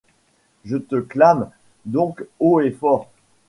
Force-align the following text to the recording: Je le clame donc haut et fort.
Je 0.65 0.77
le 0.89 1.03
clame 1.03 1.51
donc 1.85 2.25
haut 2.39 2.59
et 2.59 2.71
fort. 2.71 3.07